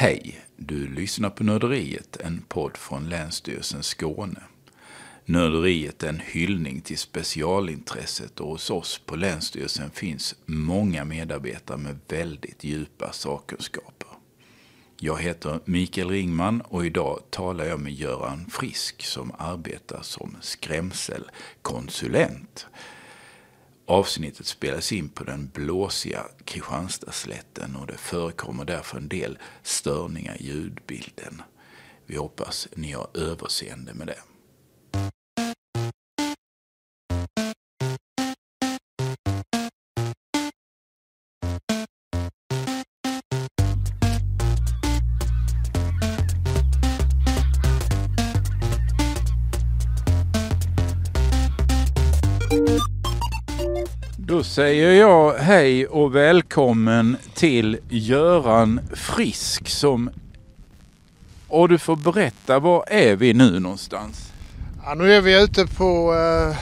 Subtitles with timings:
[0.00, 0.40] Hej!
[0.56, 4.42] Du lyssnar på Nörderiet, en podd från Länsstyrelsen Skåne.
[5.24, 11.98] Nörderiet är en hyllning till specialintresset och hos oss på Länsstyrelsen finns många medarbetare med
[12.08, 14.08] väldigt djupa sakkunskaper.
[15.00, 22.66] Jag heter Mikael Ringman och idag talar jag med Göran Frisk som arbetar som skrämselkonsulent.
[23.90, 30.46] Avsnittet spelas in på den blåsiga Kristianstadsslätten och det förekommer därför en del störningar i
[30.46, 31.42] ljudbilden.
[32.06, 34.18] Vi hoppas ni har överseende med det.
[54.48, 60.10] Säger jag hej och välkommen till Göran Frisk som...
[61.48, 64.32] Och du får berätta, var är vi nu någonstans?
[64.84, 66.56] Ja, nu är vi ute på eh,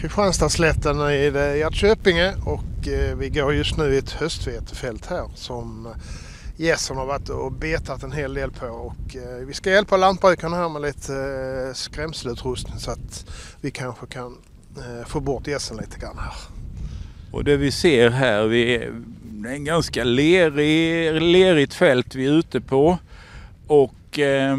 [0.00, 5.86] Kristianstadsslätten i eh, Gärdsköpinge och eh, vi går just nu i ett höstvetefält här som
[5.86, 5.92] eh,
[6.56, 8.66] gässen har varit och betat en hel del på.
[8.66, 13.26] Och, eh, vi ska hjälpa lantbrukarna här med lite eh, skrämselutrustning så att
[13.60, 14.36] vi kanske kan
[14.76, 16.61] eh, få bort gässen lite grann här.
[17.32, 22.26] Och det vi ser här, vi är, det är en ganska lerig, lerigt fält vi
[22.26, 22.98] är ute på.
[23.66, 24.56] Och eh,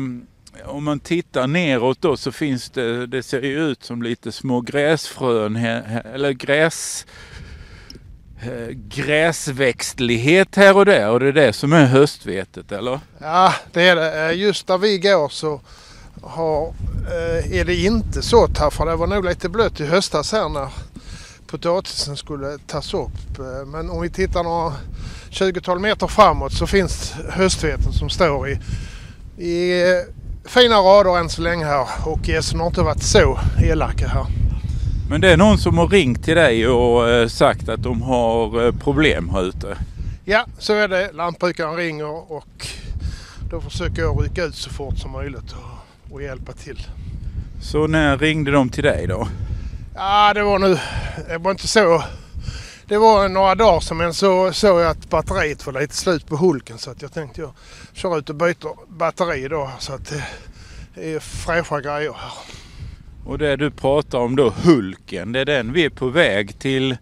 [0.66, 4.62] om man tittar neråt då så finns det, det ser ju ut som lite små
[4.62, 7.06] gräsfrön, här, eller gräs,
[8.42, 11.10] eh, gräsväxtlighet här och där.
[11.10, 13.00] Och det är det som är höstvetet, eller?
[13.18, 14.30] Ja, det är det.
[14.30, 15.62] Eh, just där vi går så
[16.22, 16.68] har,
[17.12, 20.50] eh, är det inte så här för det var nog lite blött i höstas här
[20.50, 20.70] när
[21.54, 23.40] potatisen skulle tas upp.
[23.40, 24.74] Eh, Men om vi tittar några
[25.30, 28.60] 20-tal meter framåt så finns höstveten som står i,
[29.38, 34.08] i eh, fina rader än så länge här och gässen har inte varit så elaka
[34.08, 34.26] här.
[35.10, 38.72] Men det är någon som har ringt till dig och eh, sagt att de har
[38.72, 39.78] problem här ute.
[40.26, 41.12] Ja, så är det.
[41.12, 42.68] Lantbrukaren ringer och
[43.50, 46.88] då försöker jag rycka ut så fort som möjligt och, och hjälpa till.
[47.62, 49.28] Så när ringde de till dig då?
[49.96, 50.78] Ja, det var nu...
[51.28, 52.04] Det var inte så...
[52.88, 56.36] Det var några dagar sedan men så såg jag att batteriet var lite slut på
[56.36, 57.54] Hulken så att jag tänkte jag
[57.94, 60.14] kör ut och byter batteri då så att
[60.96, 62.32] det är fräscha grejer här.
[63.26, 66.98] Och det du pratar om då, Hulken, det är den vi är på väg till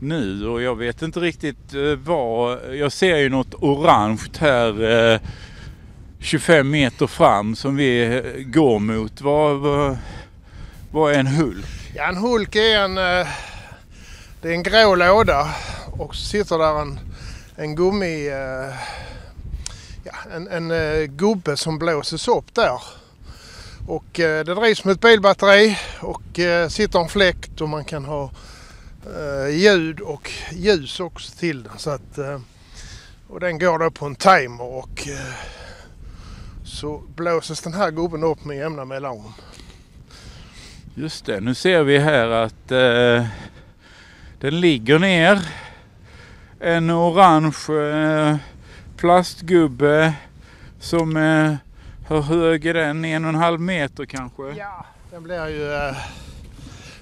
[0.00, 2.58] nu och jag vet inte riktigt eh, vad.
[2.74, 5.20] Jag ser ju något orange här eh,
[6.20, 9.20] 25 meter fram som vi eh, går mot.
[9.20, 9.96] Vad, vad,
[10.90, 11.83] vad är en Hulk?
[11.96, 12.98] Ja, en Hulk är en...
[12.98, 13.26] Eh,
[14.42, 15.54] det är en grå låda
[15.98, 17.00] och så sitter där en,
[17.56, 18.28] en gummi...
[18.28, 18.74] Eh,
[20.04, 22.82] ja, en, en eh, gubbe som blåses upp där.
[23.88, 26.22] Och det drivs med ett bilbatteri och
[26.68, 28.30] sitter en fläkt och man kan ha
[29.50, 31.78] ljud och ljus också till den.
[31.78, 32.18] Så att,
[33.28, 35.08] och den går då på en timer och
[36.64, 39.32] så blåses den här gubben upp med jämna mellanrum.
[40.94, 43.26] Just det, nu ser vi här att eh,
[44.40, 45.38] den ligger ner.
[46.60, 48.36] En orange eh,
[48.96, 50.12] plastgubbe
[50.80, 51.54] som eh,
[52.08, 53.04] hur hög är den?
[53.04, 54.42] En och en halv meter kanske?
[54.56, 55.72] Ja, den blir ju...
[55.72, 55.96] eh,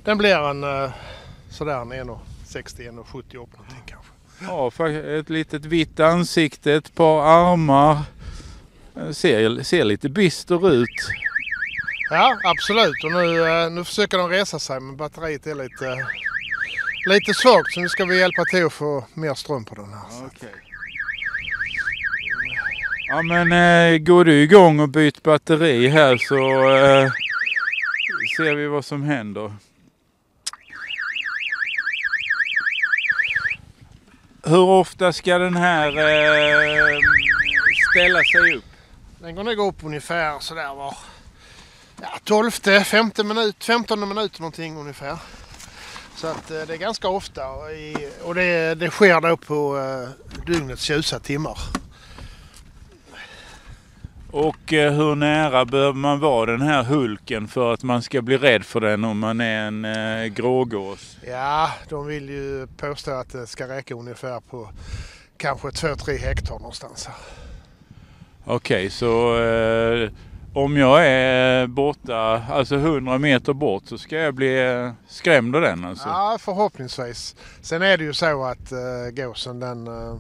[0.05, 0.91] Den blir en eh,
[1.51, 4.13] sådär en 1,60, 1,70 upp någonting kanske.
[4.41, 4.89] Ja,
[5.19, 7.99] ett litet vitt ansikte, ett par armar.
[8.97, 10.89] Eh, Ser, ser lite bister ut.
[12.11, 13.05] Ja, absolut.
[13.05, 16.07] Och nu, eh, nu försöker den resa sig men batteriet är lite,
[17.07, 20.31] lite svagt så nu ska vi hjälpa till att få mer ström på den här.
[23.09, 26.37] Ja men eh, går du igång och byter batteri här så
[26.77, 27.13] eh,
[28.37, 29.53] ser vi vad som händer.
[34.45, 36.99] Hur ofta ska den här eh,
[37.91, 38.65] ställa sig upp?
[39.19, 40.95] Den går nog upp ungefär sådär var
[42.03, 42.51] ja, 12,
[42.85, 45.19] 15 minut, 15 minuter någonting ungefär.
[46.17, 49.79] Så att eh, det är ganska ofta och, i, och det, det sker då på
[49.79, 50.09] eh,
[50.47, 51.59] dygnets ljusa timmar.
[54.31, 58.37] Och eh, hur nära behöver man vara den här Hulken för att man ska bli
[58.37, 61.17] rädd för den om man är en eh, grågås?
[61.27, 64.69] Ja, de vill ju påstå att det ska räcka ungefär på
[65.37, 67.09] kanske 2-3 hektar någonstans.
[68.45, 70.11] Okej, så eh,
[70.55, 75.63] om jag är borta, alltså 100 meter bort så ska jag bli eh, skrämd av
[75.63, 76.09] den alltså?
[76.09, 77.37] Ja, förhoppningsvis.
[77.61, 80.17] Sen är det ju så att uh, gåsen den, eh,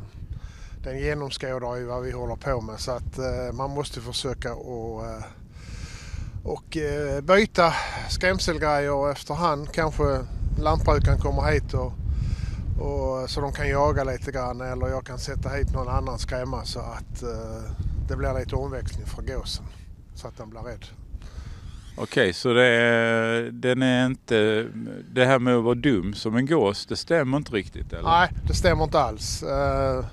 [0.84, 5.06] den genomskådar ju vad vi håller på med så att eh, man måste försöka och,
[5.06, 5.24] eh,
[6.44, 7.74] och eh, byta
[8.08, 9.72] skrämselgrejer efterhand.
[9.72, 10.20] Kanske
[10.58, 11.92] lantbrukaren kommer hit och,
[12.80, 16.64] och, så de kan jaga lite grann eller jag kan sätta hit någon annan skrämma
[16.64, 17.72] så att eh,
[18.08, 19.64] det blir lite omväxling för gåsen
[20.14, 20.86] så att den blir rädd.
[21.96, 24.66] Okej, så det är, den är inte...
[25.12, 28.02] Det här med att vara dum som en gås, det stämmer inte riktigt eller?
[28.02, 29.42] Nej, det stämmer inte alls.
[29.42, 30.04] Uh,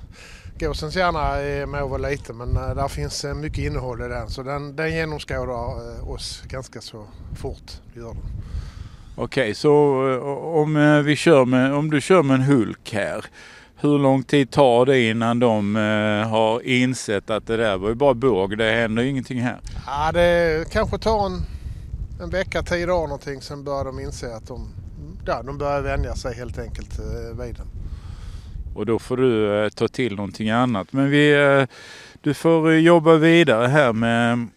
[0.59, 4.29] gåsens hjärna är må väl lite men uh, där finns uh, mycket innehåll i den
[4.29, 7.71] så den, den genomskådar oss ganska så fort.
[7.93, 8.23] Gör den.
[9.15, 9.73] Okej, så
[10.55, 13.25] om, vi kör med, om du kör med en Hulk här.
[13.81, 15.75] Hur lång tid tar det innan de
[16.29, 19.59] har insett att det där var ju bara båg, det händer ingenting här?
[19.85, 21.45] Ja, det kanske tar en
[22.21, 23.41] en vecka, tio dagar någonting.
[23.41, 24.69] Sen börjar de inse att de,
[25.25, 27.67] ja, de börjar vänja sig helt enkelt eh, vid den.
[28.75, 30.93] Och då får du eh, ta till någonting annat.
[30.93, 31.67] Men vi, eh,
[32.21, 34.47] du får jobba vidare här med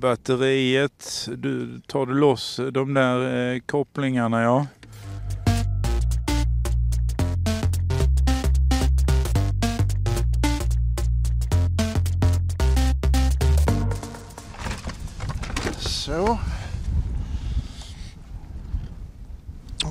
[0.00, 1.28] batteriet.
[1.36, 4.66] Du, tar du loss de där kopplingarna ja.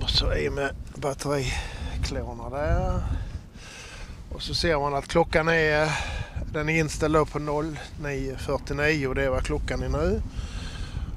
[0.02, 3.02] Och så i med batteriklorna där.
[4.32, 5.92] Och så ser man att klockan är,
[6.54, 10.22] den är inställd på 09.49 och det är vad klockan är nu.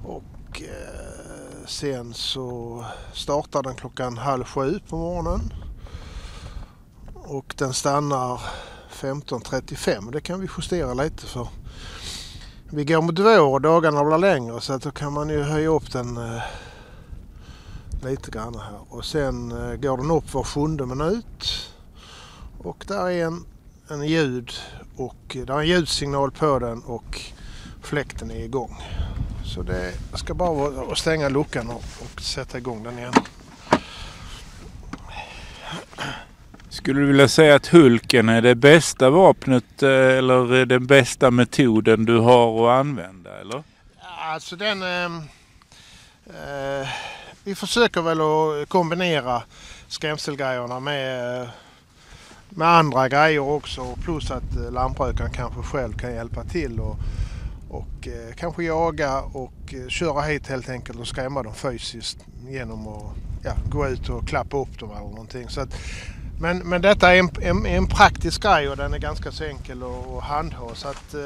[0.04, 5.52] Och eh, sen så startar den klockan halv sju på morgonen.
[7.14, 8.40] Och den stannar
[8.92, 10.12] 15.35.
[10.12, 11.48] Det kan vi justera lite för
[12.70, 15.68] vi går mot vår och dagarna blir längre så att då kan man ju höja
[15.68, 16.42] upp den eh,
[18.02, 18.80] lite grann här.
[18.88, 21.70] Och sen eh, går den upp var sjunde minut.
[22.58, 23.44] Och där är en,
[23.88, 24.52] en ljud
[24.96, 27.20] och eh, där är en ljudsignal på den och
[27.82, 28.82] fläkten är igång.
[29.44, 33.14] Så det ska bara vara att stänga luckan och, och sätta igång den igen.
[36.70, 42.04] Skulle du vilja säga att Hulken är det bästa vapnet eh, eller den bästa metoden
[42.04, 43.62] du har att använda eller?
[44.32, 44.82] Alltså den...
[44.82, 45.16] Ehm,
[46.26, 46.88] eh,
[47.44, 49.42] vi försöker väl att kombinera
[49.88, 51.48] skrämselgrejerna med, eh,
[52.48, 53.96] med andra grejer också.
[54.04, 56.96] Plus att eh, lantbrukaren kanske själv kan hjälpa till och,
[57.70, 62.18] och eh, kanske jaga och köra hit helt enkelt och skrämma dem fysiskt
[62.48, 63.12] genom att
[63.44, 65.48] ja, gå ut och klappa upp dem eller någonting.
[65.48, 65.74] Så att,
[66.40, 69.82] men, men detta är en, en, en, praktisk grej och den är ganska så enkel
[69.82, 70.74] att handha.
[70.74, 71.20] Så att, eh,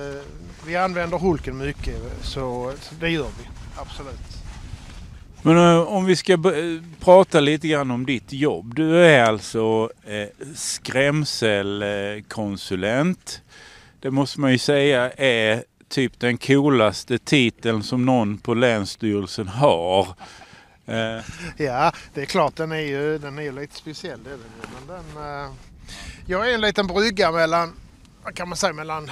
[0.67, 4.43] vi använder Hulken mycket så, så det gör vi absolut.
[5.43, 6.41] Men eh, om vi ska eh,
[7.01, 8.75] prata lite grann om ditt jobb.
[8.75, 13.43] Du är alltså eh, skrämselkonsulent.
[14.01, 20.09] Det måste man ju säga är typ den coolaste titeln som någon på Länsstyrelsen har.
[20.87, 21.25] Eh.
[21.57, 24.25] Ja, det är klart den är ju, den är ju lite speciell.
[24.25, 24.39] Det är
[24.75, 25.51] men den, eh,
[26.27, 27.75] jag är en liten brygga mellan,
[28.25, 29.11] vad kan man säga, mellan,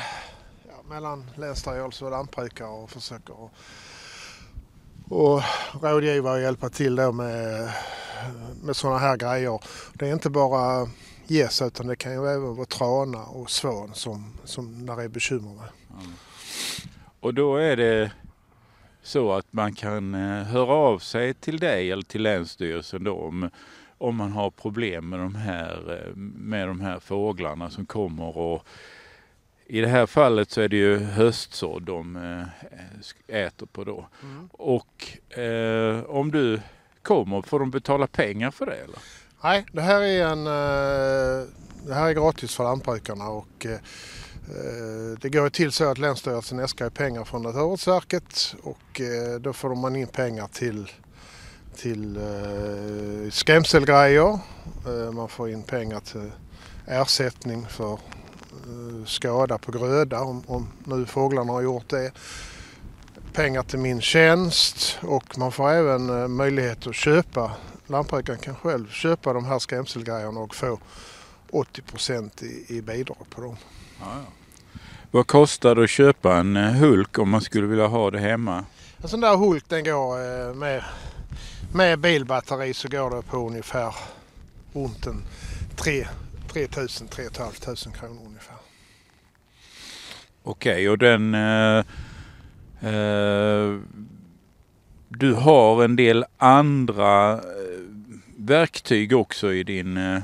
[0.68, 3.52] ja, mellan länsstyrelse och lantbrukare och försöker och,
[5.08, 5.42] och
[5.82, 7.72] rådgiva och hjälpa till då med,
[8.62, 9.60] med sådana här grejer.
[9.92, 10.88] Det är inte bara
[11.26, 15.54] gäss utan det kan ju även vara trana och svan som, som det är bekymmer
[15.54, 15.68] med.
[15.90, 16.12] Mm.
[17.20, 18.10] Och då är det
[19.10, 23.50] så att man kan eh, höra av sig till dig eller till Länsstyrelsen då om,
[23.98, 28.66] om man har problem med de, här, eh, med de här fåglarna som kommer och
[29.66, 34.06] i det här fallet så är det ju höstsådd de eh, äter på då.
[34.22, 34.48] Mm.
[34.52, 36.60] Och eh, om du
[37.02, 38.98] kommer, får de betala pengar för det eller?
[39.42, 40.44] Nej, det här är, en,
[41.86, 43.66] det här är gratis för lantbrukarna och
[44.56, 49.74] Eh, det går till så att Länsstyrelsen äskar pengar från Naturvårdsverket och eh, då får
[49.74, 50.90] man in pengar till,
[51.76, 54.38] till eh, skrämselgrejer.
[55.12, 56.30] Man får in pengar till
[56.86, 57.98] ersättning för
[59.06, 62.12] skada på gröda om, om nu fåglarna har gjort det.
[63.32, 67.52] Pengar till min tjänst och man får även möjlighet att köpa,
[67.86, 70.78] lantbrukaren kan själv köpa de här skrämselgrejerna och få
[71.50, 71.82] 80
[72.40, 73.56] i, i bidrag på dem.
[74.00, 74.39] Ja, ja.
[75.12, 78.64] Vad kostar det att köpa en eh, Hulk om man skulle vilja ha det hemma?
[79.02, 80.84] En sån där Hulk den går eh, med,
[81.74, 83.94] med bilbatteri så går det på ungefär
[84.72, 85.22] runt en
[85.76, 86.06] 3
[86.52, 88.56] 3000 3500 kronor ungefär.
[90.42, 91.78] Okej okay, och den eh,
[92.94, 93.78] eh,
[95.08, 97.40] du har en del andra eh,
[98.36, 100.22] verktyg också i din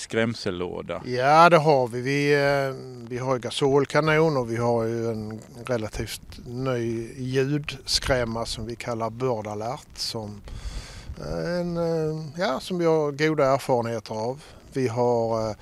[0.00, 1.02] skrämsellåda?
[1.04, 2.00] Ja det har vi.
[2.00, 2.74] Vi, eh,
[3.08, 9.10] vi har ju gasolkanon och vi har ju en relativt ny ljudskrämma som vi kallar
[9.10, 10.40] Bird alert som,
[11.18, 14.42] eh, en, eh, ja, som vi har goda erfarenheter av.
[14.72, 15.56] Vi har eh,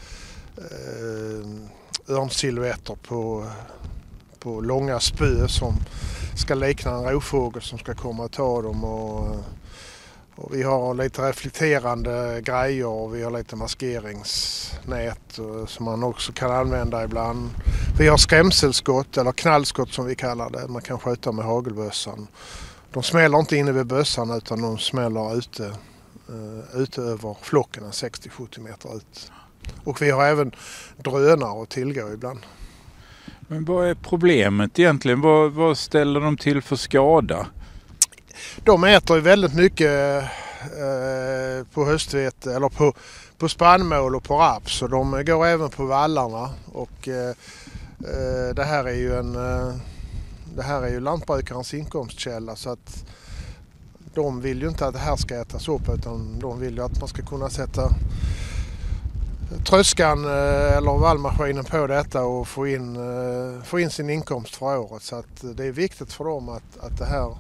[2.08, 3.46] örnsilhuetter på,
[4.38, 5.74] på långa spö som
[6.36, 8.84] ska likna en rovfågel som ska komma och ta dem.
[8.84, 9.36] Och,
[10.40, 16.32] och vi har lite reflekterande grejer och vi har lite maskeringsnät eh, som man också
[16.32, 17.50] kan använda ibland.
[17.98, 20.68] Vi har skrämselskott eller knallskott som vi kallar det.
[20.68, 22.26] Man kan skjuta med hagelbössan.
[22.92, 25.66] De smäller inte inne vid bössan utan de smäller ute,
[26.28, 29.32] eh, ute över flocken 60-70 meter ut.
[29.84, 30.52] Och vi har även
[30.96, 32.40] drönare att tillgå ibland.
[33.40, 35.20] Men vad är problemet egentligen?
[35.20, 37.46] Vad, vad ställer de till för skada?
[38.64, 40.22] De äter ju väldigt mycket
[40.62, 42.94] eh, på höstvete eller på,
[43.38, 46.50] på spannmål och på raps och de går även på vallarna.
[46.72, 47.28] Och, eh,
[48.00, 49.32] eh, det här är ju en
[50.56, 53.04] det här är ju lantbrukarens inkomstkälla så att
[54.14, 57.00] de vill ju inte att det här ska ätas upp utan de vill ju att
[57.00, 57.90] man ska kunna sätta
[59.68, 62.98] tröskan eller vallmaskinen på detta och få in,
[63.64, 65.02] få in sin inkomst för året.
[65.02, 67.36] Så att det är viktigt för dem att, att, det här,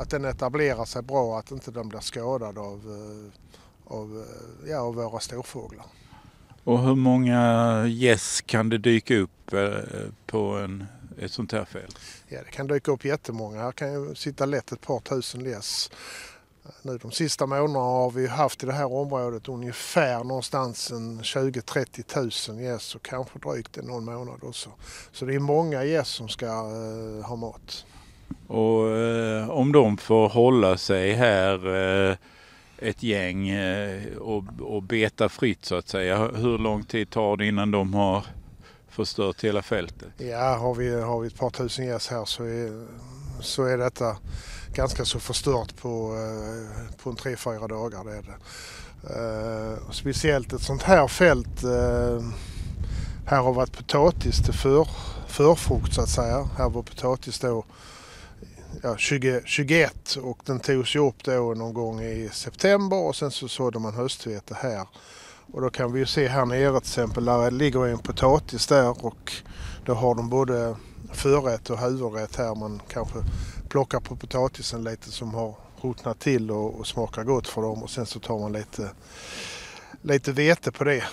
[0.00, 2.80] att den etablerar sig bra, att inte de blir skadade av,
[3.88, 4.24] eh, av,
[4.66, 5.86] ja, av våra storfåglar.
[6.64, 9.54] Och hur många gäss kan det dyka upp
[10.26, 10.86] på en,
[11.18, 11.98] ett sånt här fält?
[12.28, 13.62] Ja, det kan dyka upp jättemånga.
[13.62, 15.90] Här kan ju sitta lätt ett par tusen gäss.
[16.82, 22.60] Nu de sista månaderna har vi haft i det här området ungefär någonstans 20-30 000
[22.60, 24.70] gäss och kanske drygt någon månad också.
[25.12, 26.46] Så det är många gäss som ska
[27.24, 27.84] ha mat.
[28.46, 31.76] Och eh, om de får hålla sig här
[32.10, 32.16] eh,
[32.78, 36.18] ett gäng eh, och, och beta fritt så att säga.
[36.18, 38.26] Hur lång tid tar det innan de har
[38.88, 40.08] förstört hela fältet?
[40.18, 42.86] Ja, har vi, har vi ett par tusen gäss här så är,
[43.40, 44.16] så är detta
[44.74, 48.04] ganska så förstört på, eh, på en tre, fyra dagar.
[48.04, 48.36] Det är det.
[49.02, 51.64] Uh, speciellt ett sånt här fält.
[51.64, 52.30] Uh,
[53.26, 54.88] här har varit potatis till för,
[55.28, 56.48] förfrukt så att säga.
[56.58, 57.64] Här var potatis då
[58.82, 63.30] ja, 20, 21 och den togs ju upp då någon gång i september och sen
[63.30, 64.86] så sådde man höstvete här.
[65.52, 69.04] Och då kan vi ju se här nere till exempel, där ligger en potatis där
[69.04, 69.32] och
[69.84, 70.76] då har de både
[71.12, 72.54] förrätt och huvudrätt här.
[72.54, 73.18] Man kanske
[73.68, 77.90] plockar på potatisen lite som har ruttnat till och, och smakar gott för dem och
[77.90, 78.90] sen så tar man lite,
[80.02, 81.04] lite vete på det.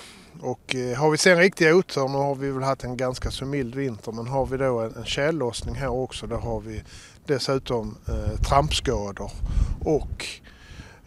[0.41, 3.45] Och eh, har vi sen riktiga otur, nu har vi väl haft en ganska så
[3.45, 6.83] mild vinter, men har vi då en, en tjällossning här också, då har vi
[7.27, 9.31] dessutom eh, trampskador
[9.79, 10.25] och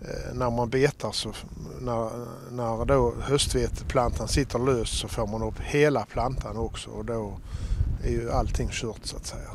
[0.01, 1.33] eh, när man betar så
[1.81, 2.11] när,
[2.51, 7.39] när då höstveteplantan sitter lös så får man upp hela plantan också och då
[8.05, 9.51] är ju allting kört så att säga.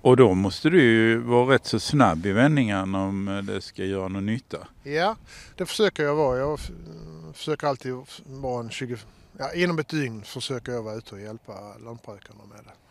[0.00, 4.08] Och då måste du ju vara rätt så snabb i vändningarna om det ska göra
[4.08, 4.58] någon nytta.
[4.82, 5.16] Ja,
[5.56, 6.38] det försöker jag vara.
[6.38, 6.60] Jag
[7.34, 7.94] försöker alltid
[8.26, 8.96] vara en 20...
[9.38, 11.52] Ja, inom ett dygn försöker jag vara ute och hjälpa
[11.84, 12.87] lantbrukarna med det.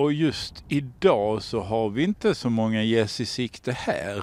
[0.00, 4.16] Och just idag så har vi inte så många gäss i sikte här.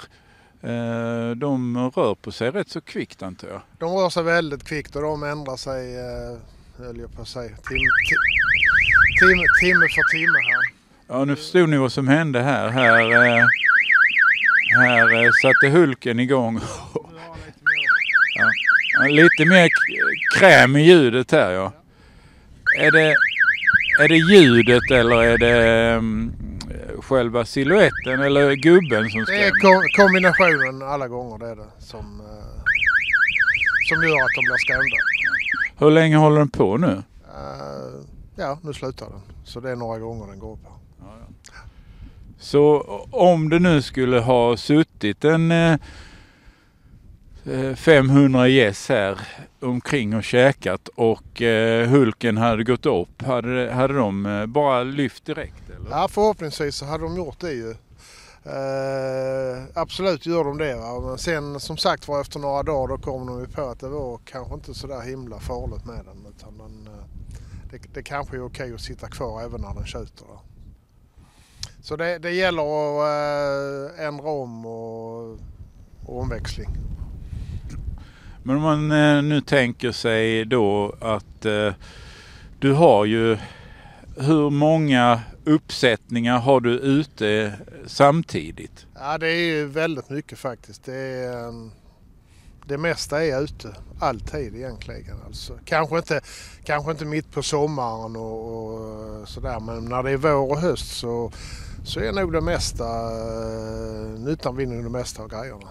[0.61, 3.61] Eh, de rör på sig rätt så kvickt antar jag.
[3.77, 6.37] De rör sig väldigt kvickt och de ändrar sig, eh,
[6.77, 7.89] höll jag på att säga, timme,
[9.19, 10.73] timme, timme för timme här.
[11.07, 12.69] Ja, nu förstod ni vad som hände här.
[12.69, 13.45] Här, eh,
[14.77, 16.59] här satte Hulken igång.
[18.99, 19.69] ja, lite mer
[20.37, 21.73] kräm i ljudet här ja.
[22.79, 23.15] Är det,
[23.97, 26.33] är det ljudet eller är det um,
[27.01, 29.41] själva siluetten eller gubben som skrämmer?
[29.41, 32.27] Det är kombinationen alla gånger det är det som, uh,
[33.89, 34.97] som gör att de blir skrämda.
[35.77, 36.87] Hur länge håller den på nu?
[36.87, 38.03] Uh,
[38.35, 39.21] ja, nu slutar den.
[39.45, 40.77] Så det är några gånger den går på.
[42.39, 45.77] Så om det nu skulle ha suttit en eh,
[47.47, 49.19] Eh, 500 gäss här
[49.59, 53.21] omkring och käkat och eh, Hulken hade gått upp.
[53.21, 55.69] Hade, hade de eh, bara lyft direkt?
[55.69, 55.89] Eller?
[55.89, 57.69] Ja förhoppningsvis så hade de gjort det ju.
[58.43, 60.75] Eh, absolut gör de det.
[60.75, 60.99] Va?
[60.99, 63.89] Men sen som sagt var efter några dagar då kom de ju på att det
[63.89, 66.33] var kanske inte så där himla farligt med den.
[66.37, 67.03] Utan den, eh,
[67.71, 70.27] det, det kanske är okej att sitta kvar även när den tjuter.
[71.81, 75.31] Så det, det gäller att äh, ändra om och,
[76.05, 76.96] och omväxling.
[78.47, 81.73] Men om man äh, nu tänker sig då att äh,
[82.59, 83.37] du har ju
[84.17, 87.53] hur många uppsättningar har du ute
[87.85, 88.85] samtidigt?
[88.95, 90.83] Ja det är ju väldigt mycket faktiskt.
[90.83, 91.69] Det är,
[92.65, 95.17] det mesta är ute alltid egentligen.
[95.25, 96.21] Alltså, kanske, inte,
[96.63, 100.97] kanske inte mitt på sommaren och, och sådär men när det är vår och höst
[100.97, 101.31] så,
[101.83, 105.67] så är nog det mesta, eh, nyttan vinner det mesta av grejerna.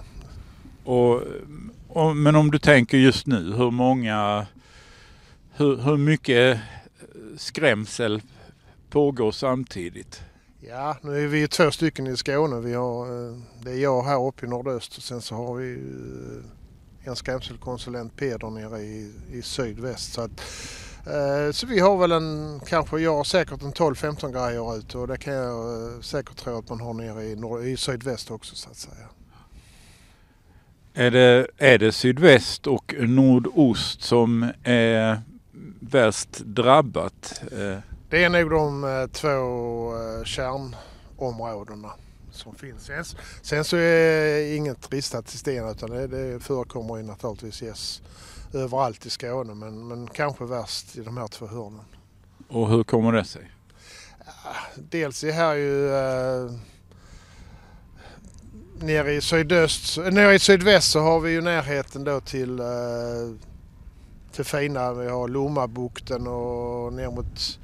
[0.84, 1.22] Och,
[2.14, 4.46] men om du tänker just nu, hur många,
[5.52, 6.60] hur, hur mycket
[7.36, 8.22] skrämsel
[8.90, 10.22] pågår samtidigt?
[10.60, 12.60] Ja, nu är vi två stycken i Skåne.
[12.60, 15.72] Vi har, eh, det är jag här uppe i nordöst och sen så har vi
[15.72, 20.12] eh, en skrämselkonsulent Peder nere i, i sydväst.
[20.12, 20.40] Så, att,
[21.06, 25.08] eh, så vi har väl en, kanske jag har säkert en 12-15 grejer ute och
[25.08, 28.54] det kan jag eh, säkert tro att man har nere i, nord, i sydväst också
[28.54, 29.06] så att säga.
[30.98, 35.22] Är det, är det sydväst och nordost som är
[35.80, 37.42] värst drabbat?
[38.10, 39.28] Det är nog de eh, två
[39.96, 41.90] eh, kärnområdena
[42.32, 42.90] som finns.
[43.42, 48.02] Sen, så är inget ristat i sten utan det, det förekommer ju naturligtvis yes,
[48.54, 51.84] överallt i Skåne men, men kanske värst i de här två hörnen.
[52.48, 53.50] Och hur kommer det sig?
[54.76, 56.50] Dels är här ju eh,
[58.80, 62.66] nere i sydöst, nere i sydväst så har vi ju närheten då till, eh,
[64.32, 67.58] till fina, vi har Lommabukten och ner mot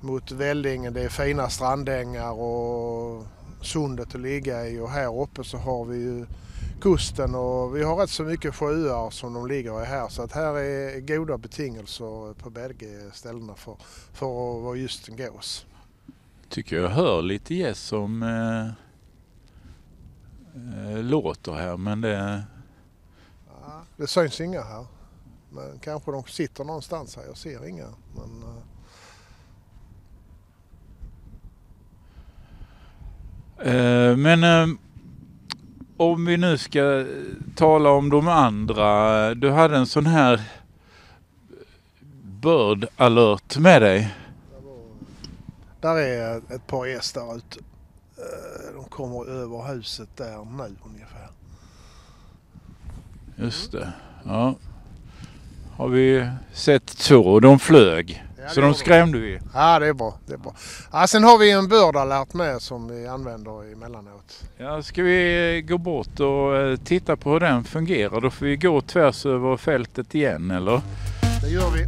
[0.00, 0.92] mot Vällingen.
[0.92, 3.26] Det är fina strandängar och
[3.62, 6.26] sundet att ligga i och här uppe så har vi ju
[6.80, 10.32] kusten och vi har rätt så mycket sjöar som de ligger i här så att
[10.32, 13.76] här är goda betingelser på bägge ställena för,
[14.12, 15.66] för att vara just en gås.
[16.48, 18.72] Tycker jag hör lite gäss som äh, eh,
[21.02, 22.42] låter här men det...
[23.46, 24.86] Ja, det syns inga här.
[25.50, 27.88] Men kanske de sitter någonstans här, jag ser inga.
[28.14, 28.62] Men, äh,
[33.60, 34.76] Eh, men eh,
[35.96, 37.06] om vi nu ska
[37.56, 39.34] tala om de andra.
[39.34, 40.40] Du hade en sån här
[42.22, 44.14] Bird alert med dig.
[45.80, 47.60] Där är ett par gäss där ute.
[48.98, 51.28] Kommer över huset där nu ungefär.
[53.36, 53.92] Just det.
[54.24, 54.54] Ja.
[55.76, 57.40] Har vi sett två.
[57.40, 58.24] De flög.
[58.38, 59.38] Ja, så de skrämde vi?
[59.54, 60.18] Ja det är bra.
[60.26, 60.54] Det är bra.
[60.92, 64.44] Ja, sen har vi en bördalert med som vi använder emellanåt.
[64.56, 68.20] Ja, ska vi gå bort och eh, titta på hur den fungerar?
[68.20, 70.80] Då får vi gå tvärs över fältet igen eller?
[71.42, 71.84] Det gör vi.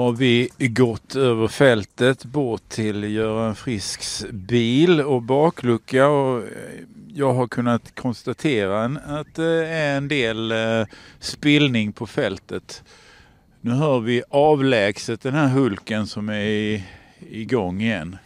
[0.00, 6.44] Har vi gått över fältet bort till Göran Frisks bil och baklucka och eh,
[7.08, 10.86] jag har kunnat konstatera att det är en del eh,
[11.18, 12.84] spillning på fältet.
[13.60, 16.82] Nu hör vi avlägset den här hulken som är
[17.18, 18.16] igång igen.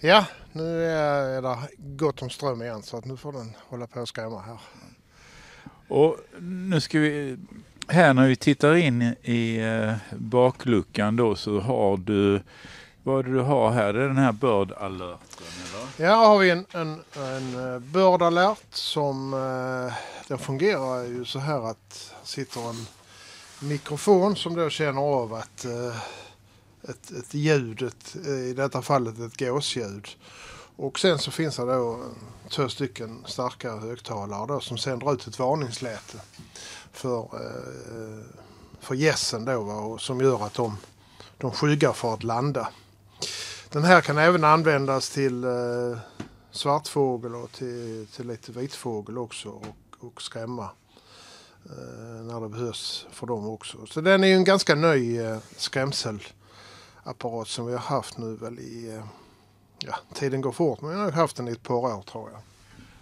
[0.00, 4.00] Ja, nu är det gott om ström igen så att nu får den hålla på
[4.00, 4.58] att skrämma här.
[5.88, 7.36] Och nu ska vi,
[7.90, 12.42] här när vi tittar in i eh, bakluckan då så har du
[13.02, 13.92] vad är det du har här?
[13.92, 16.06] Det är den här bird alerten eller?
[16.06, 19.94] Ja, har vi en, en, en eh, bird alert som eh,
[20.28, 22.86] den fungerar ju så här att sitter en
[23.68, 25.64] mikrofon som då känner av att
[26.88, 30.08] ett, ett ljud, ett, i detta fallet ett gåsljud.
[30.76, 32.04] Och sen så finns det då
[32.48, 36.18] två stycken starka högtalare då som sänder ut ett varningsläte
[37.00, 38.24] för, eh,
[38.80, 40.76] för gässen då som gör att de,
[41.38, 42.68] de skyggar för att landa.
[43.70, 45.98] Den här kan även användas till eh,
[46.50, 50.70] svartfågel och till, till lite vitfågel också och, och skrämma
[51.64, 53.86] eh, när det behövs för dem också.
[53.86, 58.58] Så den är ju en ganska ny eh, skrämselapparat som vi har haft nu väl
[58.58, 59.04] i, eh,
[59.78, 62.40] ja tiden går fort men jag har haft den i ett par år tror jag.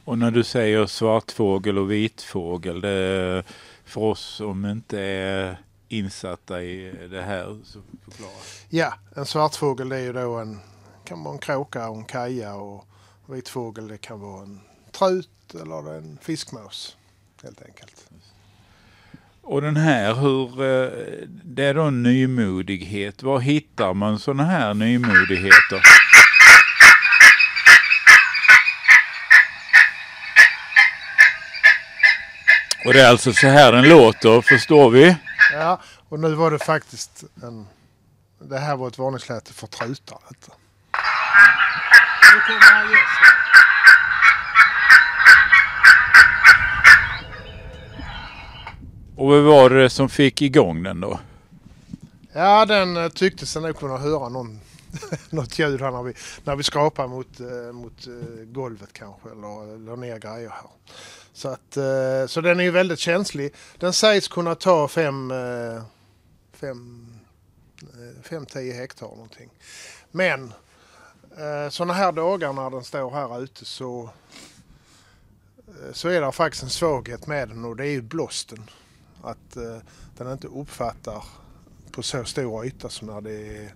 [0.04, 3.44] Och när du säger svartfågel och vitfågel, det
[3.88, 7.58] för oss som inte är insatta i det här?
[7.64, 8.30] Så förklara.
[8.68, 10.60] Ja, en svartfågel det är ju då en,
[11.04, 12.84] kan vara en kråka och en kaja och
[13.26, 14.60] vitfågel det kan vara en
[14.92, 16.96] trut eller en fiskmås
[17.42, 18.08] helt enkelt.
[19.42, 20.90] Och den här, hur, eh,
[21.44, 23.22] det är då nymodighet.
[23.22, 25.82] Var hittar man sådana här nymodigheter?
[32.88, 35.16] Och det är alltså så här den låter, förstår vi?
[35.52, 37.66] Ja, och nu var det faktiskt en...
[38.40, 40.18] Det här var ett varningsläte för trutar.
[40.28, 40.52] Detta.
[42.34, 42.86] Nu kommer han
[49.16, 51.20] Och vad var det som fick igång den då?
[52.32, 54.60] Ja, den eh, tyckte sig nog kunna höra någon,
[55.30, 56.12] något ljud här när vi,
[56.44, 60.70] när vi skrapar mot, eh, mot eh, golvet kanske eller, eller ner grejer här.
[61.32, 63.54] Så, att, eh, så den är ju väldigt känslig.
[63.78, 65.82] Den sägs kunna ta 5-10
[68.56, 69.50] eh, eh, hektar någonting.
[70.10, 70.52] Men
[71.70, 74.10] sådana här dagar när den står här ute så,
[75.92, 78.70] så är det faktiskt en svaghet med den och det är ju blåsten.
[79.22, 79.56] Att
[80.16, 81.24] den inte uppfattar
[81.92, 83.74] på så stor yta som när det är,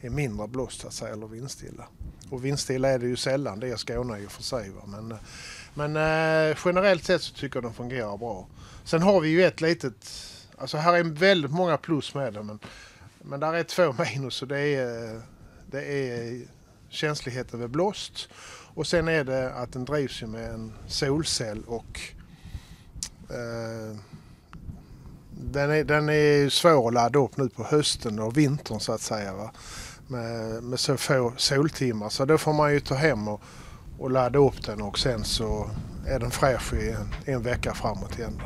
[0.00, 1.86] är mindre blåst så att säga, eller vindstilla.
[2.30, 4.70] Och vindstilla är det ju sällan, det är Skåne i och för sig.
[4.70, 4.82] Va?
[4.86, 5.18] Men,
[5.74, 8.46] men eh, generellt sett så tycker jag den fungerar bra.
[8.84, 10.10] Sen har vi ju ett litet,
[10.58, 12.58] alltså här är väldigt många plus med den men,
[13.22, 15.20] men där är två minus och det är,
[15.66, 16.42] det är
[16.88, 18.28] känsligheten vid blåst
[18.74, 22.00] och sen är det att den drivs med en solcell och
[23.30, 23.96] eh,
[25.30, 29.00] den är, den är svår att ladda upp nu på hösten och vintern så att
[29.00, 29.32] säga.
[29.32, 29.50] Va?
[30.06, 32.08] Med, med så få soltimmar.
[32.08, 33.40] Så då får man ju ta hem och,
[33.98, 35.70] och ladda upp den och sen så
[36.06, 38.42] är den fräsch i en, en vecka framåt igen.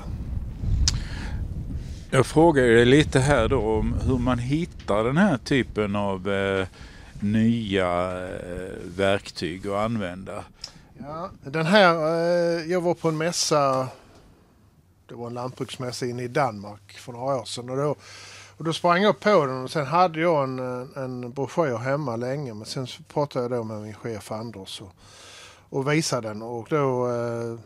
[2.11, 6.67] Jag frågar dig lite här då om hur man hittar den här typen av eh,
[7.21, 7.87] nya
[8.27, 10.45] eh, verktyg att använda.
[10.99, 13.89] Ja, den här, eh, jag var på en mässa
[15.09, 17.71] det var en lantbruksmässa inne i Danmark för några år sedan.
[17.71, 17.97] Och då,
[18.57, 20.59] och då sprang jag på den och sen hade jag en,
[20.97, 22.55] en broschyr hemma länge.
[22.55, 24.93] Men sen pratade jag då med min chef Anders och,
[25.71, 26.43] och visade den.
[26.43, 27.59] Och då, eh,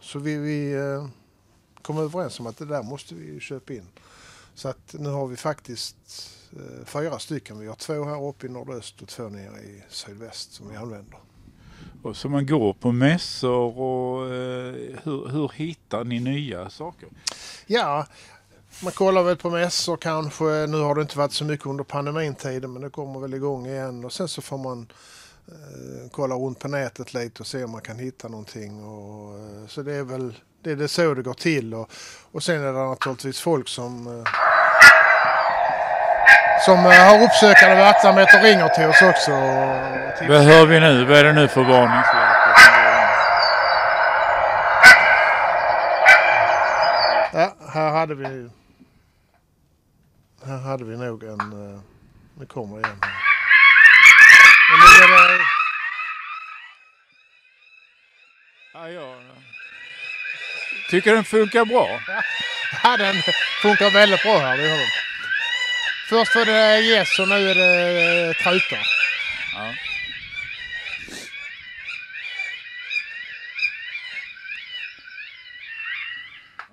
[0.00, 1.06] så vi, vi eh,
[1.82, 3.86] kom överens om att det där måste vi köpa in.
[4.54, 5.96] Så att nu har vi faktiskt
[6.52, 7.58] eh, fyra stycken.
[7.58, 11.18] Vi har två här uppe i nordöst och två nere i sydväst som vi använder.
[12.02, 14.28] Och så man går på mässor och
[15.02, 17.08] hur, hur hittar ni nya saker?
[17.66, 18.06] Ja,
[18.82, 20.44] man kollar väl på mässor kanske.
[20.44, 24.04] Nu har det inte varit så mycket under pandemintiden men det kommer väl igång igen
[24.04, 24.86] och sen så får man
[26.10, 28.84] kolla runt på nätet lite och se om man kan hitta någonting.
[28.84, 31.90] Och, eh, så det är väl det är det så det går till och,
[32.32, 34.24] och sen är det naturligtvis folk som eh,
[36.64, 39.30] som eh, har uppsökande verksamhet och ringer till oss också.
[40.28, 41.04] Vad hör vi nu?
[41.04, 42.42] Vad är det nu för varningslampor?
[47.32, 48.50] Ja, här hade vi
[50.44, 51.40] här hade vi nog en...
[51.40, 51.80] Eh,
[52.38, 53.21] nu kommer igen här.
[54.72, 55.44] Nu är det...
[58.74, 59.22] Ja, jag
[60.90, 62.00] tycker den funkar bra.
[62.82, 63.14] Ja, den
[63.62, 64.56] funkar väldigt bra här.
[64.58, 64.88] Det.
[66.08, 68.86] Först var det gäss och nu är det eh, trutar.
[69.54, 69.74] Ja.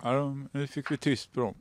[0.03, 1.55] Ja, nu fick vi tyst på dem.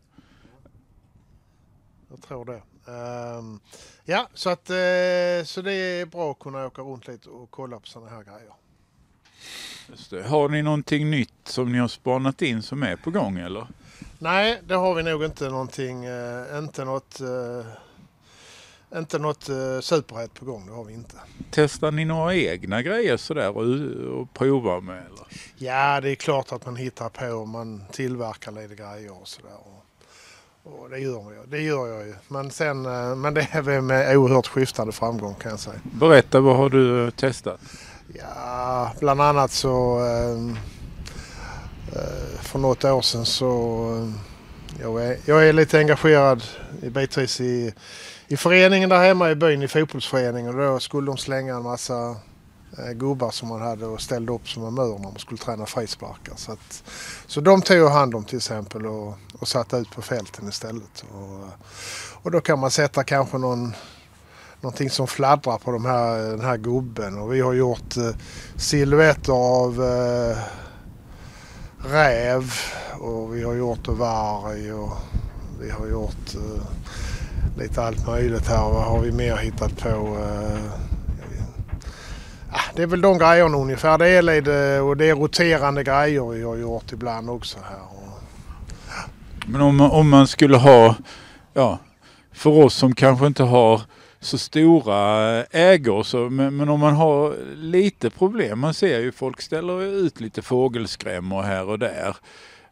[2.10, 2.62] Jag tror det.
[2.88, 3.60] Um,
[4.04, 7.80] ja, så, att, uh, så det är bra att kunna åka runt lite och kolla
[7.80, 8.52] på sådana här grejer.
[10.28, 13.66] Har ni någonting nytt som ni har spanat in som är på gång eller?
[14.18, 17.66] Nej, det har vi nog inte någonting, uh, inte något uh,
[18.96, 19.42] inte något
[19.80, 21.16] superhett på gång, det har vi inte.
[21.50, 24.98] Testar ni några egna grejer sådär och, och provar med?
[24.98, 25.26] Eller?
[25.56, 29.77] Ja, det är klart att man hittar på, man tillverkar lite grejer och sådär.
[30.68, 32.14] Och, och det, gör jag, det gör jag ju.
[32.28, 35.80] Men, sen, uh, men det är med oerhört skiftande framgång kan jag säga.
[35.82, 37.60] Berätta, vad har du testat?
[38.18, 40.56] Ja, bland annat så uh,
[42.42, 44.12] för något år sedan så
[44.80, 46.42] jag är, jag är lite engagerad
[46.82, 47.72] bitvis i
[48.30, 52.16] i föreningen där hemma i byn, i fotbollsföreningen, då skulle de slänga en massa eh,
[52.78, 56.34] Eh, gubbar som man hade och ställde upp som amörer när man skulle träna frisparkar.
[56.36, 56.84] Så, att,
[57.26, 61.04] så de tog jag hand om till exempel och, och satte ut på fälten istället.
[61.14, 61.48] Och,
[62.22, 63.74] och då kan man sätta kanske någon
[64.60, 68.10] någonting som fladdrar på de här, den här gubben och vi har gjort eh,
[68.56, 70.38] silhuetter av eh,
[71.90, 72.52] räv
[73.00, 74.92] och vi har gjort varg och
[75.60, 76.62] vi har gjort eh,
[77.58, 78.70] lite allt möjligt här.
[78.70, 79.88] Vad har vi mer hittat på?
[79.88, 80.87] Eh,
[82.52, 83.98] Ah, det är väl de grejerna ungefär.
[83.98, 87.98] Det är lite, och det är roterande grejer vi har gjort ibland också här.
[89.46, 90.94] Men om, om man skulle ha,
[91.54, 91.78] ja,
[92.32, 93.82] för oss som kanske inte har
[94.20, 99.12] så stora eh, ägor, så, men, men, om man har lite problem, man ser ju
[99.12, 102.16] folk ställer ut lite fågelskrämmor här och där.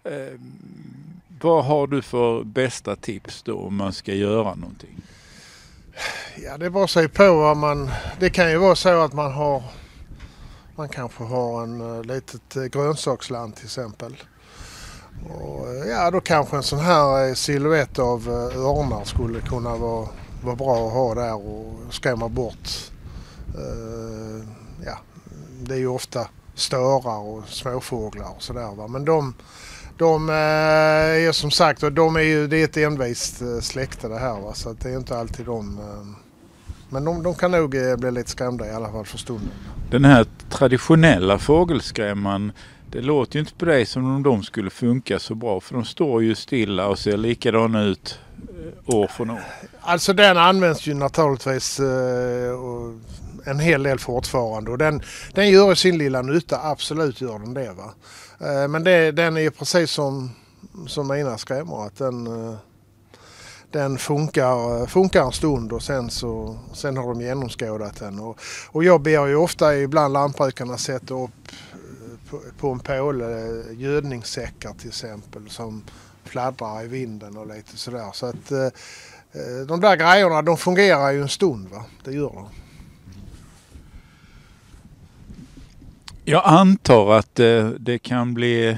[0.05, 0.41] Eh,
[1.41, 5.03] vad har du för bästa tips då om man ska göra någonting?
[6.37, 7.91] Ja, det är bara att se på vad man...
[8.21, 9.63] Det kan ju vara så att man har...
[10.77, 14.17] Man kanske har en uh, litet uh, grönsaksland till exempel.
[15.31, 19.77] Och, uh, ja, då kanske en sån här uh, silhuett av uh, örnar skulle kunna
[19.77, 20.09] vara,
[20.45, 22.69] vara bra att ha där och skrämma bort.
[23.59, 24.45] Uh,
[24.85, 24.99] ja,
[25.63, 28.89] det är ju ofta störar och småfåglar och sådär.
[28.89, 29.35] Men de,
[29.97, 34.55] de är som sagt, de är ju, det är ett envist släkte det här va?
[34.55, 35.81] så det är inte alltid de
[36.91, 39.51] men de, de, kan nog bli lite skrämda i alla fall för stunden.
[39.91, 42.53] Den här traditionella fågelskrämman
[42.91, 45.85] det låter ju inte på dig som om de skulle funka så bra för de
[45.85, 48.19] står ju stilla och ser likadana ut
[48.89, 49.41] eh, år från år.
[49.81, 52.55] Alltså den används ju naturligtvis eh,
[53.45, 57.73] en hel del fortfarande och den, den gör sin lilla nytta, absolut gör den det.
[57.73, 57.95] Va?
[58.39, 60.31] Eh, men det, den är ju precis som,
[60.87, 62.57] som mina skrämmor att den, eh,
[63.71, 68.21] den funkar, eh, funkar en stund och sen, så, sen har de genomskådat den.
[68.21, 71.31] Och, och jag ber ju ofta ibland lantbrukarna sätta upp
[72.31, 75.85] på, på en påle gödningssäckar till exempel som
[76.25, 78.11] fladdrar i vinden och lite sådär.
[78.13, 78.49] Så att
[79.69, 81.69] de där grejerna de fungerar ju en stund.
[81.69, 81.85] Va?
[82.05, 82.49] Det gör de.
[86.29, 88.77] Jag antar att eh, det kan bli eh,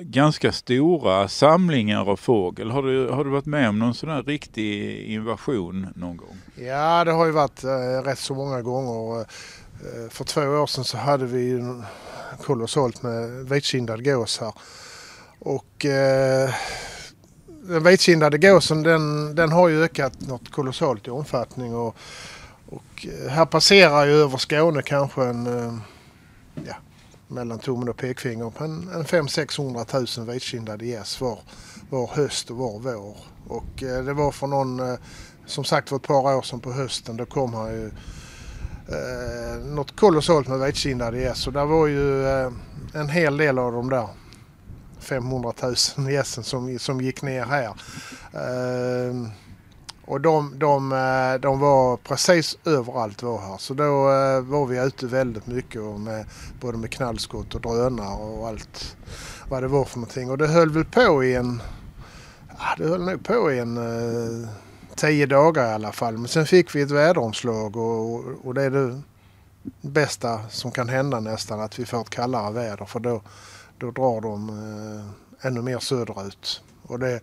[0.00, 2.70] ganska stora samlingar av fågel.
[2.70, 6.36] Har du, har du varit med om någon sån här riktig invasion någon gång?
[6.54, 9.20] Ja, det har ju varit eh, rätt så många gånger.
[9.20, 11.62] Eh, eh, för två år sedan så hade vi
[12.42, 14.52] kolossalt med vitkindad gås här.
[15.38, 16.50] Och eh,
[17.46, 21.96] den vitkindade gåsen den, den har ju ökat något kolossalt i omfattning och,
[22.68, 25.74] och här passerar ju över Skåne kanske en eh,
[26.66, 26.74] ja,
[27.28, 31.38] mellan tummen och pekfingret på en, en 500-600 000 vitkindade gäss var,
[31.90, 33.16] var höst och var vår.
[33.48, 34.98] Och eh, det var för någon, eh,
[35.46, 37.86] som sagt för ett par år sedan på hösten, då kom han ju
[38.88, 42.52] eh, något kolossalt med vitkindade gäss och där var ju eh,
[42.94, 44.08] en hel del av de där
[45.00, 45.52] 500
[45.96, 47.66] 000 gässen som, som gick ner här.
[48.32, 49.30] Eh,
[50.04, 53.56] och de, de, eh, de var precis överallt var här.
[53.58, 56.26] Så då eh, var vi ute väldigt mycket med,
[56.60, 58.96] både med knallskott och drönare och allt
[59.48, 60.30] vad det var för någonting.
[60.30, 61.62] Och det höll väl på i en,
[62.78, 64.48] det höll nog på i en eh,
[64.96, 66.18] tio dagar i alla fall.
[66.18, 69.02] Men sen fick vi ett väderomslag och, och det är det
[69.80, 73.22] bästa som kan hända nästan att vi får ett kallare väder för då,
[73.78, 76.62] då drar de eh, ännu mer söderut.
[76.82, 77.20] Och det,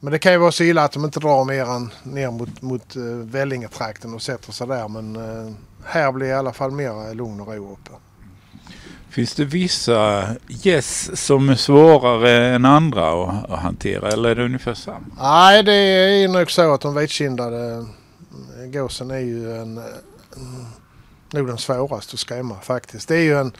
[0.00, 2.62] men det kan ju vara så illa att de inte drar mer än ner mot,
[2.62, 4.88] mot eh, Vellingetrakten och sätter sig där.
[4.88, 5.52] Men eh,
[5.84, 7.90] här blir i alla fall mer lugn och ro uppe.
[9.10, 14.34] Finns det vissa gäss yes som är svårare än andra att, att, hantera eller är
[14.34, 15.06] det ungefär samma?
[15.18, 17.86] Nej, det är nog så att de vitkindade
[18.58, 19.80] eh, gåsen är ju en,
[21.30, 23.08] nog den svåraste att skrämma faktiskt.
[23.08, 23.52] Det är ju en,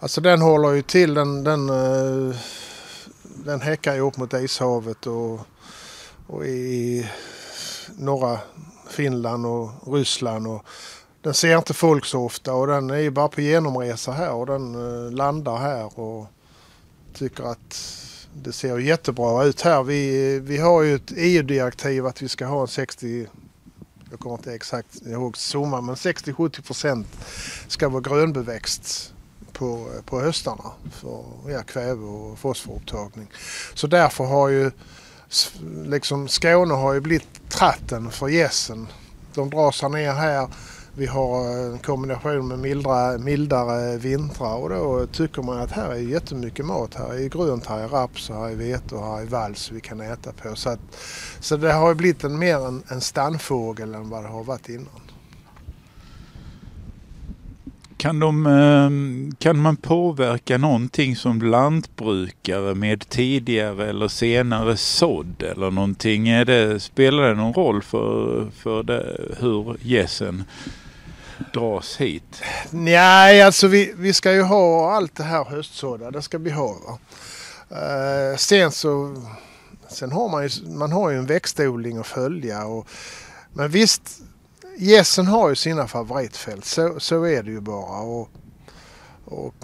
[0.00, 2.36] alltså den håller ju till, den, den, eh,
[3.48, 5.40] den häckar ju upp mot Ishavet och,
[6.26, 7.06] och i
[7.96, 8.38] norra
[8.90, 10.64] Finland och Ryssland och
[11.22, 14.46] den ser inte folk så ofta och den är ju bara på genomresa här och
[14.46, 16.26] den eh, landar här och
[17.14, 17.96] tycker att
[18.32, 19.82] det ser jättebra ut här.
[19.82, 23.26] Vi, vi har ju ett EU-direktiv att vi ska ha en 60
[24.10, 27.06] jag kommer inte exakt ihåg summan, men 60-70 procent
[27.68, 29.14] ska vara grönbeväxt
[29.58, 33.26] på, på höstarna för ja, kväve och fosforupptagning.
[33.74, 34.70] Så därför har ju
[35.84, 38.86] liksom Skåne har ju blivit tratten för gässen.
[39.34, 40.48] De drar sig ner här
[40.98, 45.98] vi har en kombination med mildra, mildare vintrar och då tycker man att här är
[45.98, 46.94] jättemycket mat.
[46.94, 50.00] Här är grönt, här är raps, här är vete och här är vals vi kan
[50.00, 50.56] äta på.
[50.56, 50.80] Så, att,
[51.40, 55.07] så det har blivit en, mer en, en stannfågel än vad det har varit innan.
[57.98, 65.70] Kan, de, ehm, kan man påverka någonting som lantbrukare med tidigare eller senare sådd eller
[65.70, 66.28] någonting?
[66.28, 70.44] Är det, spelar det någon roll för, för det, hur gässen
[71.54, 72.42] dras hit?
[72.70, 76.10] Nej, alltså vi, vi ska ju ha allt det här höstsådda.
[76.10, 76.76] Det ska vi ha.
[76.86, 76.98] Va?
[77.70, 79.16] Eh, sen så
[79.88, 82.64] sen har man ju, man har ju en växtodling att följa.
[82.64, 82.88] Och,
[83.52, 84.20] men visst,
[84.78, 86.64] gässen har ju sina favoritfält.
[86.64, 88.00] Så, så är det ju bara.
[88.00, 88.28] Och,
[89.24, 89.54] och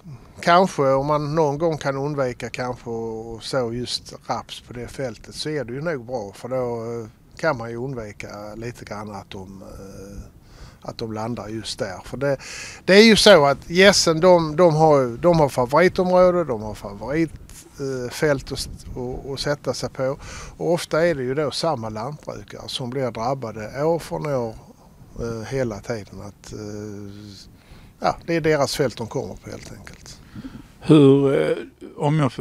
[0.40, 5.35] kanske om man någon gång kan undvika kanske och så just raps på det fältet
[5.35, 9.11] så är det ju nog bra för då eh, kan man ju undvika lite grann
[9.11, 10.22] att de eh,
[10.85, 12.00] att de landar just där.
[12.05, 12.37] För det,
[12.85, 18.50] det är ju så att gässen de, de, har, de har favoritområde, de har favoritfält
[18.50, 20.16] eh, att, att, att sätta sig på.
[20.57, 24.55] Och ofta är det ju då samma lantbrukare som blir drabbade år från år
[25.48, 26.20] hela tiden.
[26.20, 26.59] Att, eh,
[28.00, 30.20] ja, det är deras fält de kommer på helt enkelt.
[30.81, 31.57] Hur, eh,
[31.96, 32.33] om jag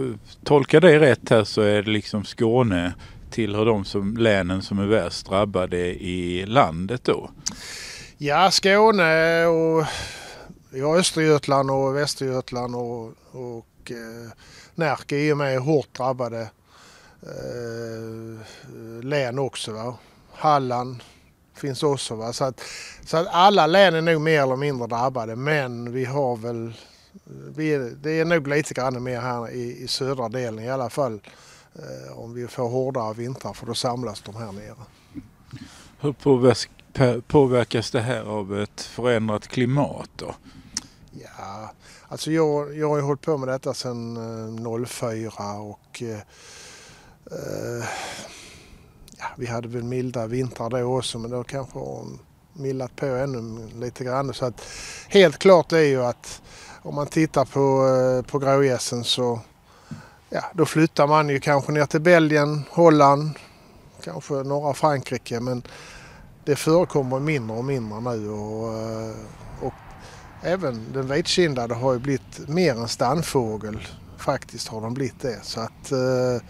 [0.43, 2.93] tolkar dig rätt här så är det liksom Skåne
[3.31, 7.29] tillhör de som, länen som är värst drabbade i landet då?
[8.17, 9.86] Ja, Skåne och
[10.71, 14.31] ja, Östergötland och Västergötland och, och eh,
[14.75, 16.41] Närke är med hårt drabbade
[17.21, 18.43] eh,
[19.03, 19.71] län också.
[19.71, 19.97] Va?
[20.31, 21.03] Halland
[21.55, 22.15] finns också.
[22.15, 22.33] Va?
[22.33, 22.61] Så, att,
[23.05, 26.73] så att alla län är nog mer eller mindre drabbade men vi har väl
[27.55, 30.89] vi är, det är nog lite grann mer här i, i södra delen i alla
[30.89, 31.19] fall.
[31.75, 34.75] Eh, om vi får hårdare vintrar för då samlas de här nere.
[35.99, 40.35] Hur påverkas det här av ett förändrat klimat då?
[41.11, 41.71] Ja,
[42.07, 46.19] alltså jag, jag har ju hållit på med detta sedan 04 och eh,
[47.31, 47.85] eh,
[49.23, 52.19] ja, vi hade väl milda vintrar då också men då kanske de
[52.53, 54.33] mildat på ännu lite grann.
[54.33, 54.62] Så att
[55.07, 56.41] helt klart är ju att
[56.81, 59.39] om man tittar på, eh, på grågässen så
[60.29, 63.29] ja, då flyttar man ju kanske ner till Belgien, Holland,
[64.03, 65.63] kanske norra Frankrike men
[66.45, 69.15] det förekommer mindre och mindre nu och, eh,
[69.62, 69.73] och
[70.41, 73.88] även den vitkindade har ju blivit mer en stannfågel.
[74.17, 75.39] Faktiskt har den blivit det.
[75.43, 76.47] Så att, eh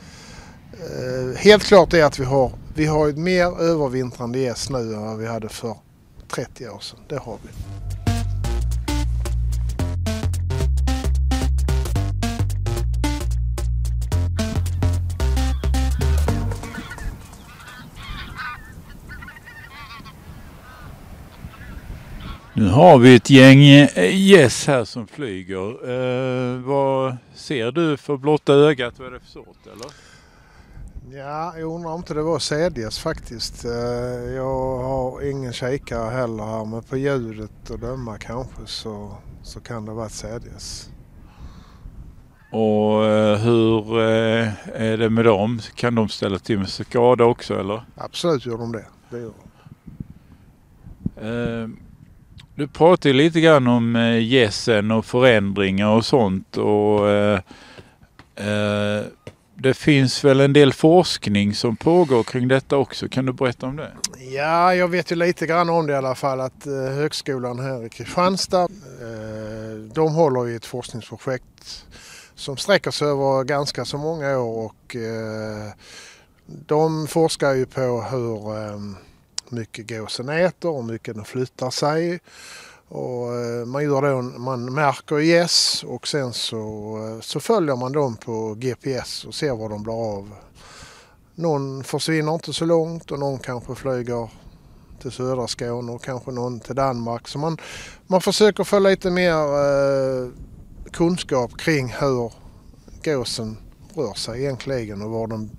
[0.73, 5.01] Eh, helt klart är att vi har, vi har ett mer övervintrande gäss nu än
[5.01, 5.75] vad vi hade för
[6.27, 6.99] 30 år sedan.
[7.07, 7.49] Det har vi.
[22.55, 25.69] Nu har vi ett gäng eh, gäss här som flyger.
[25.89, 28.93] Eh, vad ser du för blotta ögat?
[28.99, 29.91] Vad är det för sort eller?
[31.11, 33.65] Ja, jag undrar om inte det var sädgäss faktiskt.
[33.65, 33.71] Eh,
[34.35, 39.85] jag har ingen kikare heller här men på ljudet och döma kanske så, så kan
[39.85, 40.89] det vara sädgäss.
[42.51, 45.59] Och eh, hur eh, är det med dem?
[45.75, 47.83] Kan de ställa till med skada också eller?
[47.95, 48.85] Absolut gör de det.
[49.09, 49.43] det gör de.
[52.55, 56.57] Du pratade lite grann om gässen och förändringar och sånt.
[56.57, 56.99] Och,
[59.63, 63.09] det finns väl en del forskning som pågår kring detta också.
[63.09, 63.91] Kan du berätta om det?
[64.19, 67.85] Ja, jag vet ju lite grann om det i alla fall att eh, högskolan här
[67.85, 68.63] i Kristianstad
[69.01, 71.85] eh, de håller i ett forskningsprojekt
[72.35, 75.71] som sträcker sig över ganska så många år och eh,
[76.45, 78.43] de forskar ju på hur
[79.55, 82.19] mycket gåsen äter och hur mycket den flyttar sig.
[82.93, 86.57] Och eh, man, gör då, man märker gäss och sen så,
[86.97, 90.35] eh, så följer man dem på GPS och ser var de blir av.
[91.35, 94.29] Någon försvinner inte så långt och någon kanske flyger
[95.01, 97.27] till södra Skåne och kanske någon till Danmark.
[97.27, 97.57] Så man,
[98.07, 100.29] man försöker få lite mer eh,
[100.91, 102.31] kunskap kring hur
[103.03, 103.57] gåsen
[103.93, 105.57] rör sig egentligen och var den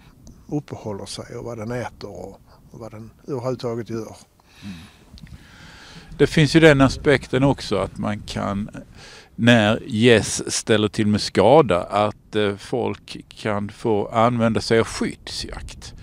[0.49, 4.17] uppehåller sig och vad den äter och, och vad den överhuvudtaget gör.
[4.63, 4.77] Mm.
[6.19, 8.71] Det finns ju den aspekten också att man kan
[9.37, 15.95] när gäss ställer till med skada att eh, folk kan få använda sig av skyddsjakt.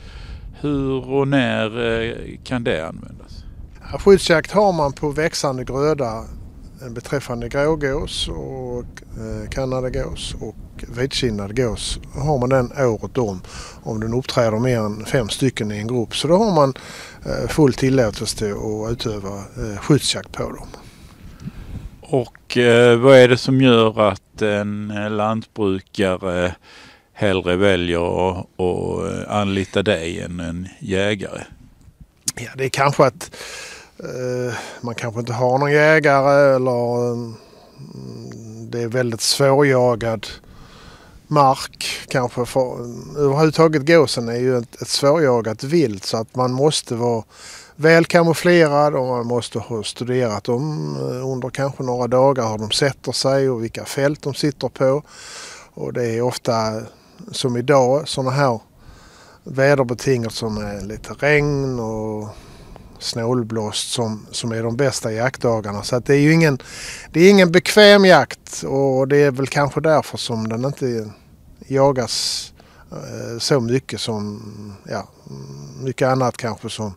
[0.61, 3.43] Hur och när eh, kan det användas?
[3.99, 6.23] Skyddsjakt har man på växande gröda
[6.81, 8.85] eh, beträffande grågås och
[9.49, 10.55] kanadagås och
[10.87, 13.41] vitkinnad gås har man den året om
[13.83, 16.15] om den uppträder mer än fem stycken i en grupp.
[16.15, 16.73] Så då har man
[17.49, 20.67] full tillåtelse att utöva eh, skyddsjakt på dem.
[22.01, 26.55] Och eh, vad är det som gör att en lantbrukare
[27.13, 28.47] hellre väljer att
[29.27, 31.41] anlita dig än en jägare?
[32.35, 33.31] Ja, det är kanske att
[33.99, 37.35] eh, man kanske inte har någon jägare eller mm,
[38.71, 40.27] det är väldigt svårjagad
[41.31, 42.45] mark kanske.
[42.45, 42.79] För,
[43.17, 47.23] överhuvudtaget gåsen är ju ett, ett svårjagat vilt så att man måste vara
[47.75, 52.71] väl kamouflerad och man måste ha studerat dem eh, under kanske några dagar hur de
[52.71, 55.03] sätter sig och vilka fält de sitter på.
[55.73, 56.81] Och det är ofta
[57.31, 58.59] som idag sådana här
[59.43, 62.29] väderbetingelser med lite regn och
[62.99, 65.83] snålblåst som, som är de bästa jaktdagarna.
[65.83, 66.57] Så att det är ju ingen,
[67.11, 71.11] det är ingen bekväm jakt och det är väl kanske därför som den inte
[71.71, 72.47] jagas
[72.91, 74.41] eh, så mycket som
[74.89, 75.09] ja,
[75.83, 76.93] mycket annat kanske som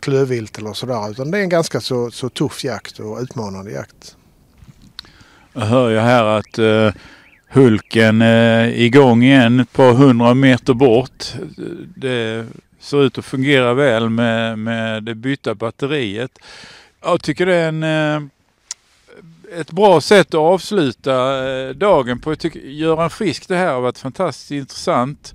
[0.00, 1.10] klövvilt eller sådär.
[1.10, 4.16] Utan det är en ganska så, så tuff jakt och utmanande jakt.
[5.52, 6.92] Jag hör ju här att uh,
[7.50, 11.34] Hulken är igång igen ett par hundra meter bort.
[11.96, 12.46] Det
[12.80, 16.38] ser ut att fungera väl med, med det bytta batteriet.
[17.02, 18.28] Jag tycker det är en uh,
[19.56, 22.30] ett bra sätt att avsluta eh, dagen på.
[22.30, 25.34] Jag tycker Göran Frisk, det här har varit fantastiskt intressant.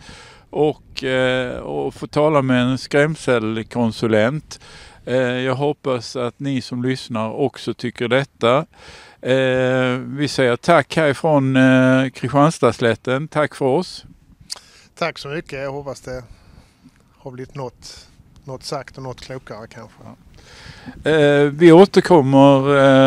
[0.50, 4.60] och, eh, och få tala med en skrämselkonsulent.
[5.06, 8.66] Eh, jag hoppas att ni som lyssnar också tycker detta.
[9.22, 13.28] Eh, vi säger tack härifrån eh, Kristianstadsslätten.
[13.28, 14.06] Tack för oss.
[14.96, 15.60] Tack så mycket.
[15.60, 16.24] Jag hoppas det
[17.18, 18.08] har blivit något,
[18.44, 20.00] något sagt och något klokare kanske.
[21.04, 22.58] Eh, vi återkommer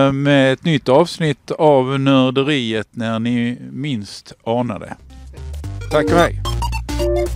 [0.07, 4.97] eh, med ett nytt avsnitt av Nörderiet när ni minst anar det.
[5.91, 6.43] Tack och hej!
[6.99, 7.26] Thank you.